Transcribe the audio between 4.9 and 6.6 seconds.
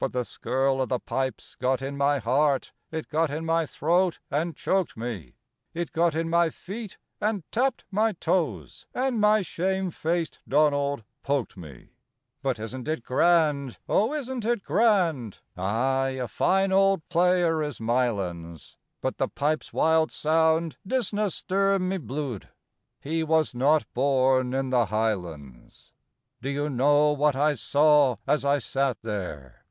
me, It got in my